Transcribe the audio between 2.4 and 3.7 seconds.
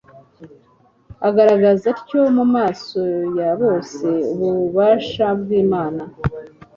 maso ya